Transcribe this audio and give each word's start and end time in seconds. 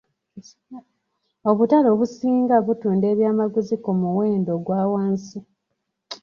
Obutale 1.49 1.87
obusinga 1.93 2.55
butunda 2.65 3.05
ebyamaguzi 3.13 3.75
ku 3.83 3.91
muwendo 3.99 4.49
ogwa 4.57 4.81
wansi. 4.93 5.39